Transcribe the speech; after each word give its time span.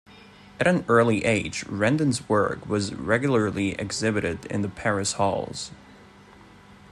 At 0.59 0.65
an 0.65 0.83
early 0.87 1.25
age 1.25 1.63
Rendon's 1.67 2.27
work 2.27 2.65
was 2.67 2.91
regularly 2.95 3.73
exhibited 3.79 4.45
in 4.47 4.63
the 4.63 4.67
Paris 4.67 5.13
Halls. 5.13 5.69